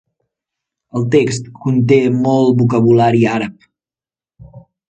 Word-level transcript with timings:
El 0.99 1.05
text 1.15 1.51
conté 1.67 1.99
molt 2.23 2.57
vocabulari 2.65 3.25
àrab. 3.37 3.71